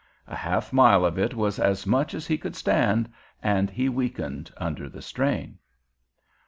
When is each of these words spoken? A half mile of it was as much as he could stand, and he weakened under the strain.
A 0.25 0.35
half 0.35 0.73
mile 0.73 1.05
of 1.05 1.19
it 1.19 1.35
was 1.35 1.59
as 1.59 1.85
much 1.85 2.15
as 2.15 2.25
he 2.25 2.35
could 2.35 2.55
stand, 2.55 3.07
and 3.43 3.69
he 3.69 3.87
weakened 3.87 4.51
under 4.57 4.89
the 4.89 4.99
strain. 4.99 5.59